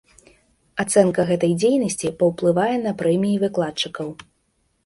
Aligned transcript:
Ацэнка 0.83 1.25
гэтай 1.31 1.53
дзейнасці 1.63 2.13
паўплывае 2.23 2.75
на 2.87 2.97
прэміі 3.03 3.39
выкладчыкаў. 3.45 4.07